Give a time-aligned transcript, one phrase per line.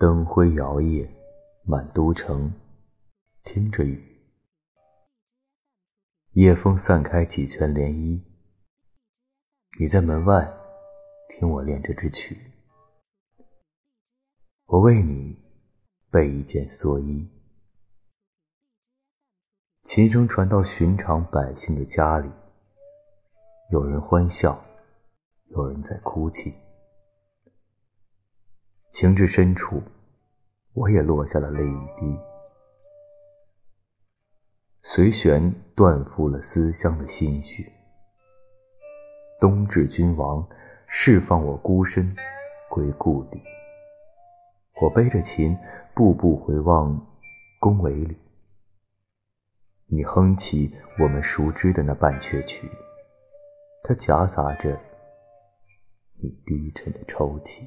[0.00, 1.06] 灯辉摇曳，
[1.62, 2.50] 满都城，
[3.44, 4.02] 听着雨。
[6.30, 8.22] 夜风散开几圈涟漪，
[9.78, 10.50] 你在门外
[11.28, 12.50] 听我练这支曲。
[14.64, 15.38] 我为你
[16.10, 17.28] 备一件蓑衣。
[19.82, 22.32] 琴声传到寻常百姓的家里，
[23.70, 24.64] 有人欢笑，
[25.48, 26.54] 有人在哭泣。
[29.00, 29.82] 情至深处，
[30.74, 32.20] 我也落下了泪一滴。
[34.82, 37.72] 随弦断付了思乡的心绪。
[39.40, 40.46] 冬至君王，
[40.86, 42.14] 释放我孤身
[42.68, 43.42] 归故地。
[44.82, 45.56] 我背着琴，
[45.94, 46.94] 步步回望
[47.58, 48.18] 宫闱里。
[49.86, 52.70] 你哼起我们熟知的那半阙曲，
[53.82, 54.78] 它夹杂着
[56.22, 57.66] 你低沉的抽泣。